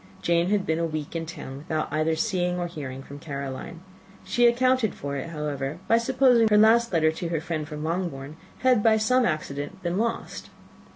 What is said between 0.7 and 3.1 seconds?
a week in town, without either seeing or hearing